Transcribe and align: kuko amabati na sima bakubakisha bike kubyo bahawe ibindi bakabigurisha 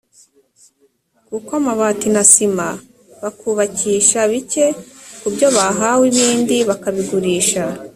kuko 1.27 1.49
amabati 1.59 2.07
na 2.15 2.23
sima 2.33 2.67
bakubakisha 3.21 4.19
bike 4.31 4.65
kubyo 5.21 5.47
bahawe 5.55 6.03
ibindi 6.11 6.57
bakabigurisha 6.69 7.63